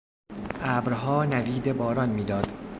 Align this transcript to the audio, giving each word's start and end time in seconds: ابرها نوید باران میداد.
ابرها 0.61 1.25
نوید 1.25 1.73
باران 1.77 2.09
میداد. 2.09 2.51